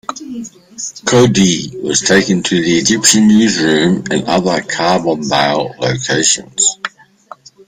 "Kodee" 1.05 1.79
was 1.83 2.01
taken 2.01 2.41
to 2.41 2.59
the 2.59 2.79
"Egyptian" 2.79 3.27
newsroom 3.27 3.97
and 4.09 4.23
other 4.23 4.59
Carbondale 4.63 5.77
locations. 5.77 6.79